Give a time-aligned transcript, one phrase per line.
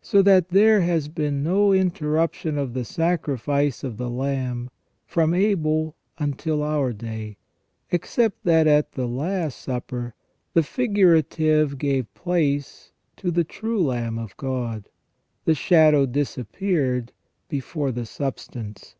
[0.00, 4.70] So that there has been no interruption of the sacrifice of the lamb
[5.04, 7.38] from Abel until our day,
[7.90, 10.14] except that at the Last Supper
[10.52, 14.88] the figurative gave place to the true Lamb of God,
[15.44, 17.10] the shadow disappeared
[17.48, 18.94] before the substance.